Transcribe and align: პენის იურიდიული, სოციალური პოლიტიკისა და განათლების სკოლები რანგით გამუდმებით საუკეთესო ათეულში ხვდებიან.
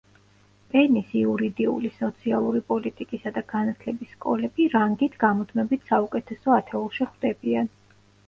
პენის 0.69 1.09
იურიდიული, 1.17 1.89
სოციალური 1.97 2.61
პოლიტიკისა 2.71 3.33
და 3.35 3.43
განათლების 3.53 4.15
სკოლები 4.15 4.67
რანგით 4.75 5.19
გამუდმებით 5.25 5.87
საუკეთესო 5.93 6.57
ათეულში 6.59 7.09
ხვდებიან. 7.13 7.71